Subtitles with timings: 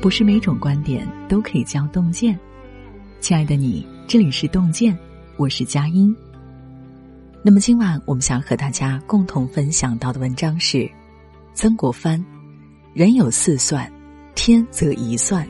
[0.00, 2.38] 不是每种观点都可以叫洞见。
[3.20, 4.98] 亲爱的你，这里是洞见，
[5.36, 6.16] 我是佳音。
[7.44, 10.90] 那么今晚我们想和大家共同分享到的文章是
[11.52, 12.24] 曾国藩：
[12.94, 13.92] 人有四算，
[14.34, 15.46] 天则一算。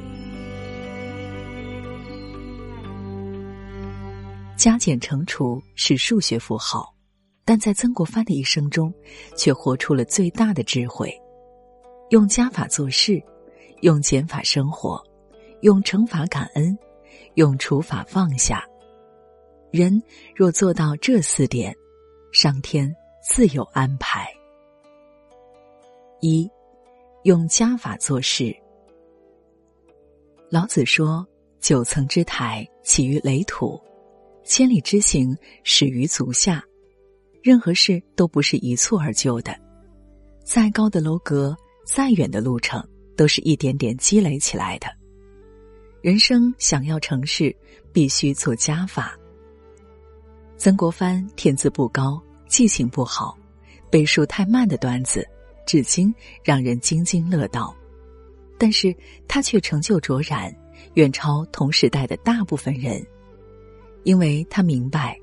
[4.56, 6.92] 加减乘除是数学符号，
[7.44, 8.92] 但在曾国藩的一生中，
[9.36, 11.14] 却活出了最大的智慧，
[12.10, 13.22] 用加法做事。
[13.80, 15.02] 用减法生活，
[15.62, 16.76] 用乘法感恩，
[17.34, 18.66] 用除法放下。
[19.70, 20.02] 人
[20.34, 21.74] 若做到这四点，
[22.32, 24.28] 上天自有安排。
[26.20, 26.50] 一，
[27.22, 28.54] 用加法做事。
[30.50, 31.26] 老子说
[31.60, 33.80] ：“九层之台，起于垒土；
[34.44, 36.62] 千里之行，始于足下。”
[37.42, 39.56] 任何事都不是一蹴而就的，
[40.44, 42.86] 再高的楼阁，再远的路程。
[43.20, 44.86] 都是一点点积累起来的。
[46.00, 47.54] 人生想要成事，
[47.92, 49.14] 必须做加法。
[50.56, 53.36] 曾国藩天资不高，记性不好，
[53.90, 55.28] 背书太慢的段子，
[55.66, 57.76] 至今让人津津乐道。
[58.56, 58.96] 但是
[59.28, 60.50] 他却成就卓然，
[60.94, 63.06] 远超同时代的大部分人，
[64.04, 65.14] 因为他明白，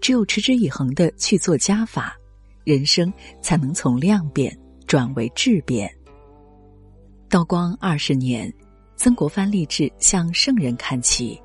[0.00, 2.18] 只有持之以恒的去做加法，
[2.64, 5.95] 人生才能从量变转为质变。
[7.36, 8.50] 道光二十年，
[8.96, 11.38] 曾国藩立志向圣人看齐。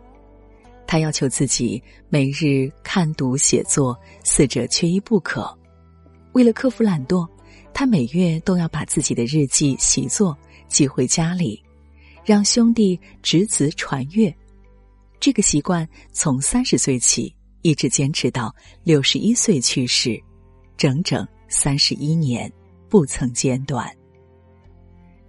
[0.88, 5.54] 他要求自己每日看读写作四者缺一不可。
[6.32, 7.28] 为了克服懒惰，
[7.74, 10.34] 他每月都要把自己的日记习作
[10.70, 11.62] 寄回家里，
[12.24, 14.34] 让兄弟侄子传阅。
[15.20, 20.18] 这个习惯从三十岁起一直坚持到六十一岁去世，
[20.78, 22.50] 整整三十一年
[22.88, 23.94] 不曾间断。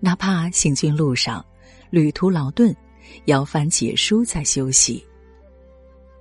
[0.04, 1.46] 哪怕行军路上，
[1.88, 2.74] 旅途劳顿，
[3.26, 5.06] 要翻解书再休息。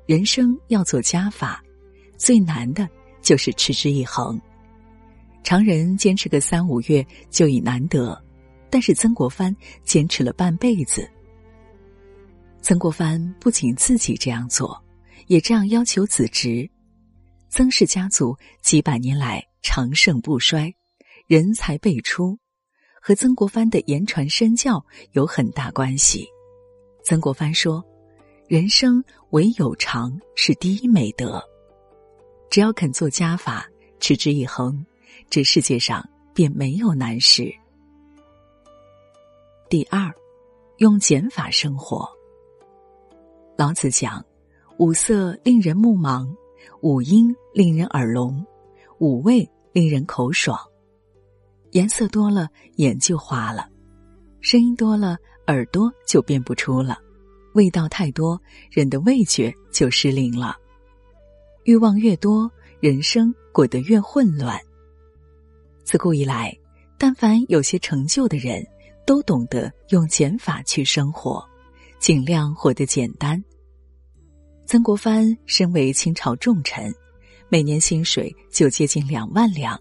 [0.06, 1.64] 人生要做加法，
[2.16, 2.88] 最难的
[3.24, 4.40] 就是持之以恒。
[5.42, 8.24] 常人坚持个三五月就已难得，
[8.70, 11.10] 但是曾国藩坚持了半辈子。
[12.62, 14.80] 曾国藩不仅自己这样做，
[15.26, 16.70] 也这样要求子侄。
[17.50, 20.72] 曾氏家族几百年来长盛不衰，
[21.26, 22.38] 人才辈出。
[23.02, 26.30] 和曾国藩的言传身教有很大关系。
[27.04, 27.84] 曾国藩说
[28.48, 31.44] ：“人生唯有常是第一美德，
[32.52, 33.68] 只要肯做加法，
[34.00, 34.86] 持之以恒，
[35.32, 37.52] 这世界上便没有难事。”
[39.68, 40.14] 第二，
[40.78, 42.08] 用减法生活。
[43.58, 44.24] 老子讲
[44.78, 46.32] ：“五色令人目盲，
[46.82, 48.46] 五音令人耳聋，
[49.00, 50.56] 五味令人口爽。”
[51.72, 53.64] 颜色多了，眼就花了；
[54.42, 55.18] 声音多了，
[55.48, 56.96] 耳朵就辨不出了；
[57.54, 60.58] 味道太多，人的味觉就失灵了。
[61.64, 62.52] 欲望越多，
[62.82, 64.60] 人生过得越混乱。
[65.86, 66.54] 自古以来，
[66.98, 68.66] 但凡有些成就的人，
[69.06, 71.42] 都懂得用减法去生活，
[72.00, 73.42] 尽量活得简单。
[74.66, 76.94] 曾国藩身为清朝重臣，
[77.48, 79.80] 每年薪水就接近两万两，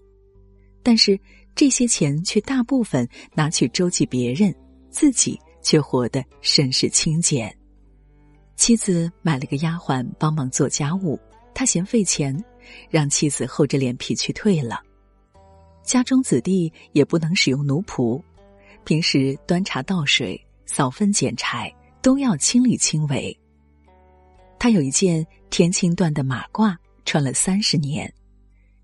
[0.81, 1.19] 但是。
[1.55, 4.53] 这些钱却大部分拿去周济别人，
[4.89, 7.55] 自己却活得甚是清简。
[8.55, 11.19] 妻子买了个丫鬟帮忙做家务，
[11.53, 12.35] 他嫌费钱，
[12.89, 14.81] 让妻子厚着脸皮去退了。
[15.83, 18.21] 家中子弟也不能使用奴仆，
[18.83, 23.35] 平时端茶倒水、扫粪捡柴都要亲力亲为。
[24.59, 28.11] 他有一件天青缎的马褂，穿了三十年。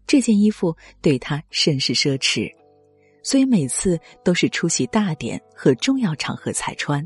[0.08, 2.50] 这件衣服对他甚是奢侈，
[3.22, 7.06] 所以每次都是出席大典和重要场合才穿。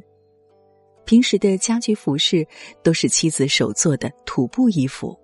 [1.03, 2.47] 平时的家居服饰
[2.83, 5.19] 都是妻子手做的土布衣服。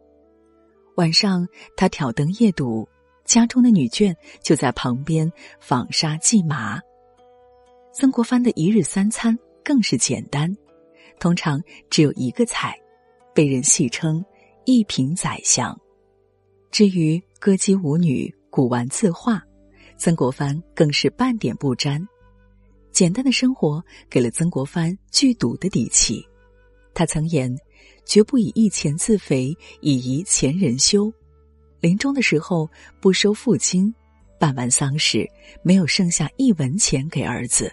[0.96, 2.90] 晚上他挑灯夜读，
[3.24, 6.82] 家中的女眷就在旁边纺纱系麻。
[7.94, 10.52] 曾国藩的一日三餐更是简单，
[11.20, 12.76] 通常只有一个菜，
[13.36, 14.26] 被人戏称
[14.66, 15.80] “一品宰相”。
[16.72, 19.42] 至于歌姬舞女、古玩字画，
[19.98, 22.04] 曾国藩更是半点不沾。
[22.92, 26.26] 简单的生活给了曾国藩剧赌的底气。
[26.96, 27.56] 他曾言
[28.06, 31.12] ：“绝不以一钱自肥，以遗前人羞。”
[31.80, 32.68] 临终的时候
[33.00, 33.94] 不收父亲，
[34.40, 35.30] 办完丧事
[35.62, 37.72] 没有剩下一文钱给儿子。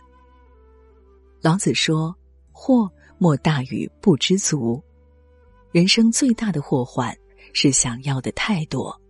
[1.40, 2.14] 老子说
[2.52, 4.82] ：“祸莫大于不知足。”
[5.72, 7.16] 人生最大的祸患。
[7.56, 9.00] 是想要的太多，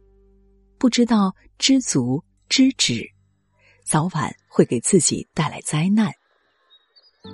[0.79, 3.09] 不知道知足知止，
[3.85, 6.13] 早晚会给自己带来灾难。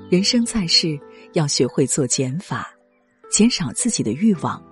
[0.08, 0.98] 人生在世，
[1.32, 2.72] 要学会做减法，
[3.30, 4.62] 减少自己的欲望，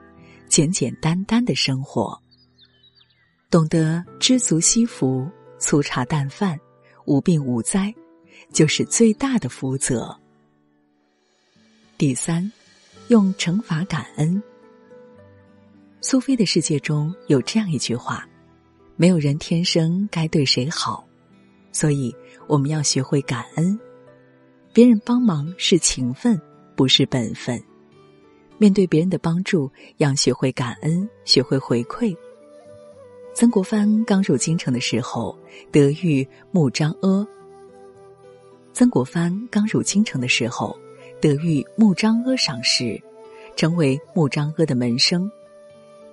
[0.49, 2.17] 简简单单的生活。
[3.51, 5.27] 懂得知足惜福，
[5.59, 6.61] 粗茶淡饭，
[7.07, 7.93] 无病无灾，
[8.53, 10.15] 就是最大的福泽。
[11.97, 12.53] 第三，
[13.09, 14.41] 用惩罚感恩。
[16.01, 18.28] 苏菲的世界中有这样一句话：
[18.99, 21.07] 没有人天生该对谁好，
[21.73, 22.15] 所以
[22.47, 23.79] 我们要学会感恩。
[24.73, 26.39] 别人帮忙是情分，
[26.77, 27.59] 不是本分。
[28.59, 32.15] 面对别人的帮助，要学会感恩，学会回馈。
[33.33, 35.39] 曾国藩刚入京城的时候，
[35.71, 37.27] 得遇穆彰阿。
[38.73, 40.77] 曾国藩刚入京城的时候。
[41.21, 42.97] 得遇穆彰阿赏识，
[43.57, 45.29] 成为穆彰阿的门生。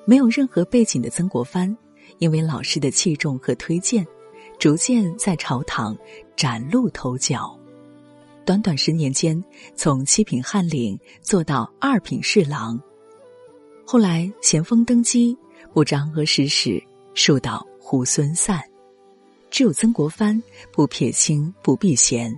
[0.04, 1.78] 没有任何背景的曾国藩，
[2.18, 4.06] 因为老师的器重和推荐，
[4.58, 5.98] 逐渐在朝堂
[6.36, 7.58] 崭露头角。
[8.46, 9.44] 短短十年间，
[9.76, 12.80] 从七品翰林做到二品侍郎。
[13.86, 15.38] 后来咸丰登基，
[15.74, 16.82] 穆彰阿失势，
[17.14, 18.62] 树倒猢狲散，
[19.52, 20.42] 只有曾国藩
[20.72, 22.34] 不撇清，不避嫌。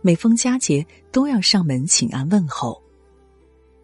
[0.00, 2.82] 每逢佳节，都要上门请安问候。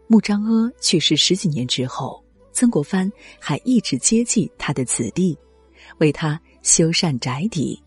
[0.06, 2.23] 穆彰阿去世十几年之后，
[2.54, 5.36] 曾国藩还一直接济他的子弟，
[5.98, 7.78] 为他修缮宅邸。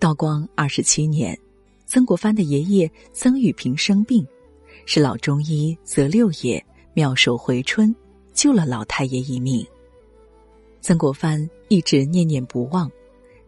[0.00, 1.38] 道光二十七年，
[1.86, 4.26] 曾国藩的爷爷曾玉平生病，
[4.86, 6.64] 是老中医则六爷
[6.94, 7.94] 妙手回春，
[8.32, 9.64] 救了老太爷一命。
[10.80, 12.90] 曾国藩一直念念不忘，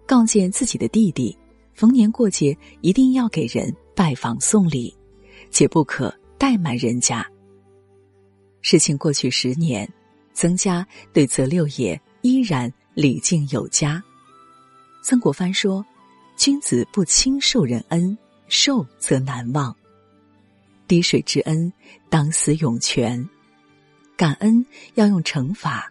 [0.07, 1.37] 告诫自己的弟弟。
[1.73, 4.95] 逢年过节一定要给人拜访送礼，
[5.51, 7.29] 且不可怠慢人家。
[8.63, 9.93] 事情过去十年，
[10.35, 14.03] 曾家对泽六爷依然礼敬有加。
[15.03, 15.85] 曾国藩说
[16.37, 19.75] ：“君子不轻受人恩，受则难忘。
[20.87, 21.73] 滴水之恩，
[22.11, 23.27] 当思涌泉。
[24.17, 24.65] 感恩
[24.95, 25.91] 要用乘法，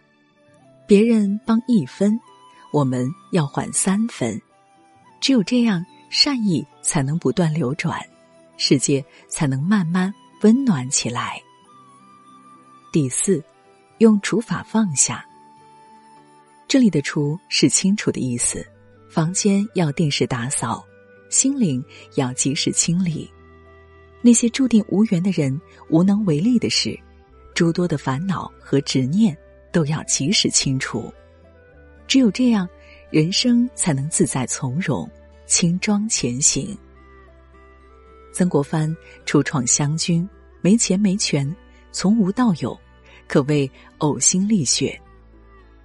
[0.86, 2.18] 别人帮一分，
[2.72, 4.40] 我们要还三分。”
[5.20, 7.98] 只有这样，善意才能不断流转，
[8.58, 10.12] 世界才能慢慢
[10.42, 11.40] 温暖起来。
[12.92, 13.42] 第四，
[13.98, 15.24] 用除法放下。
[16.68, 18.66] 这里的“除”是清楚的意思，
[19.08, 20.84] 房间要定时打扫，
[21.30, 21.84] 心灵
[22.16, 23.30] 要及时清理。
[24.22, 26.98] 那些注定无缘的人、无能为力的事，
[27.54, 29.36] 诸多的烦恼和执念，
[29.72, 31.12] 都要及时清除。
[32.06, 32.68] 只有这样。
[33.10, 35.08] 人生才能自在从容、
[35.46, 36.76] 轻装前行。
[38.32, 38.92] 曾国藩
[39.24, 40.28] 初创湘军，
[40.60, 41.54] 没钱没权，
[41.92, 42.76] 从无到有，
[43.28, 45.00] 可谓呕心沥血。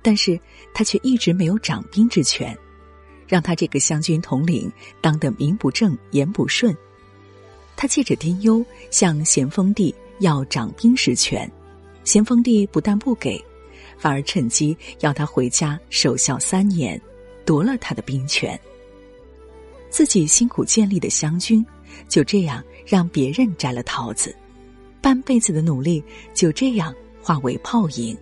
[0.01, 0.39] 但是
[0.74, 2.57] 他却一直没有掌兵之权，
[3.27, 4.71] 让他这个湘军统领
[5.01, 6.75] 当得名不正言不顺。
[7.75, 11.50] 他借着丁忧向咸丰帝要掌兵实权，
[12.03, 13.44] 咸丰帝不但不给，
[13.97, 17.00] 反而趁机要他回家守孝三年。
[17.45, 18.59] 夺了他的兵权，
[19.89, 21.65] 自己辛苦建立的湘军，
[22.07, 24.35] 就这样让别人摘了桃子，
[25.01, 28.18] 半辈子的努力就这样化为泡影。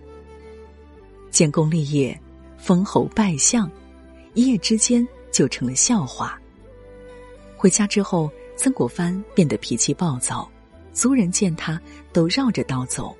[1.30, 2.18] 建功立业，
[2.56, 3.70] 封侯拜相，
[4.34, 6.40] 一夜之间就成了笑话。
[7.56, 10.50] 回家之后，曾国藩变得脾气暴躁，
[10.92, 11.80] 族人见他
[12.12, 13.16] 都绕着道走。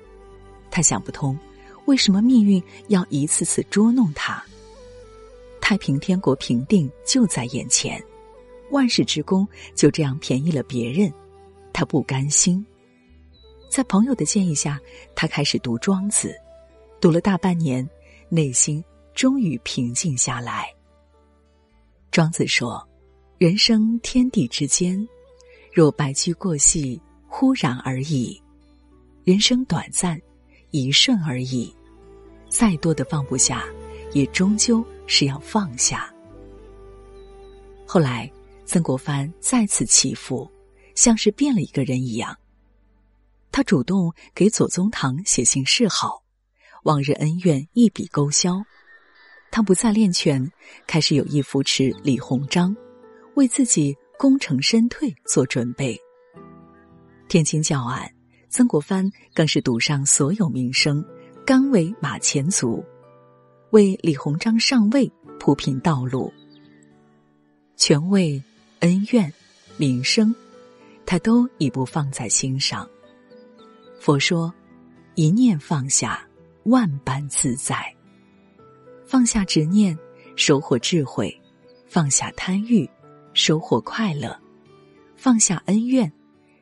[0.71, 1.37] 他想不通，
[1.85, 4.43] 为什么命运要一次次捉弄他。
[5.61, 8.03] 太平天国平定就在眼前，
[8.71, 11.13] 万世之功就这样便宜了别人，
[11.71, 12.65] 他不甘心。
[13.69, 14.79] 在朋友的建议下，
[15.15, 16.27] 他开始读《庄子》，
[16.99, 17.87] 读了大半年，
[18.27, 18.83] 内心
[19.13, 20.73] 终于平静下来。
[22.11, 22.85] 庄子说
[23.37, 25.07] ：“人生天地之间，
[25.71, 28.41] 若白驹过隙，忽然而已；
[29.23, 30.19] 人生短暂，
[30.71, 31.73] 一瞬而已。
[32.49, 33.63] 再多的放不下。”
[34.13, 36.11] 也终究是要放下。
[37.85, 38.27] 后来，
[38.65, 40.49] 曾国藩再次祈福，
[40.95, 42.35] 像是变了一个人一样。
[43.51, 46.23] 他主动给左宗棠写信示好，
[46.83, 48.63] 往日恩怨一笔勾销。
[49.51, 50.51] 他不再练拳，
[50.85, 52.75] 开始有意扶持李鸿章，
[53.35, 55.99] 为自己功成身退做准备。
[57.27, 58.11] 天津教案，
[58.49, 61.03] 曾国藩更是赌上所有名声，
[61.45, 62.83] 甘为马前卒。
[63.71, 66.31] 为李鸿章上位铺平道路，
[67.75, 68.41] 权位、
[68.79, 69.31] 恩怨、
[69.77, 70.33] 名声，
[71.05, 72.87] 他都已不放在心上。
[73.99, 74.53] 佛说
[75.15, 76.25] ：“一念放下，
[76.63, 77.93] 万般自在。”
[79.05, 79.97] 放下执念，
[80.35, 81.29] 收获智慧；
[81.85, 82.89] 放下贪欲，
[83.33, 84.31] 收获快乐；
[85.17, 86.11] 放下恩怨，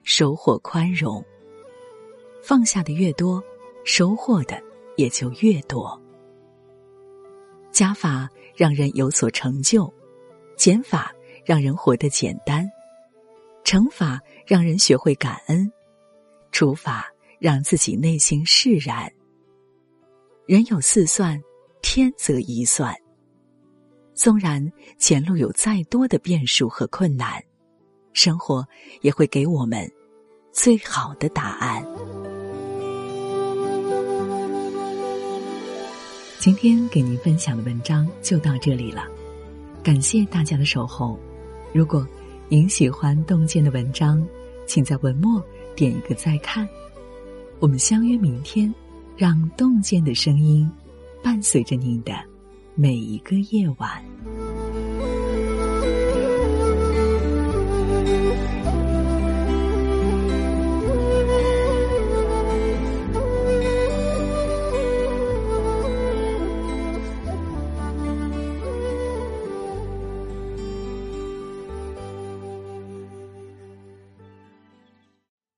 [0.03, 1.23] 收获宽容。
[2.41, 3.43] 放下的越多，
[3.85, 4.61] 收获的
[4.95, 6.01] 也就越多。
[7.71, 9.93] 加法让人有所成就，
[10.55, 11.13] 减法
[11.45, 12.67] 让人活得简单，
[13.63, 15.71] 乘法让人学会感恩，
[16.51, 19.11] 除法让自己内心释然。
[20.45, 21.41] 人有四算，
[21.81, 22.95] 天则一算。
[24.13, 27.43] 纵然前路有再多的变数和困难，
[28.13, 28.65] 生活
[29.01, 29.87] 也会给我们
[30.51, 31.85] 最好的答案。
[36.39, 39.05] 今天给您分享的文章就到这里了，
[39.83, 41.19] 感谢大家的守候。
[41.73, 42.07] 如果
[42.47, 44.25] 您喜欢洞见的文章，
[44.65, 45.43] 请在文末
[45.75, 46.67] 点一个再看。
[47.59, 48.73] 我们相约明天，
[49.15, 50.69] 让洞见的声音
[51.23, 52.13] 伴随着您的
[52.75, 54.03] 每一个夜晚。